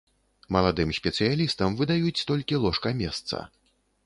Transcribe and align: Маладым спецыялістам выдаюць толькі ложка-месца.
Маладым 0.55 0.93
спецыялістам 0.99 1.75
выдаюць 1.83 2.25
толькі 2.33 2.61
ложка-месца. 2.65 3.45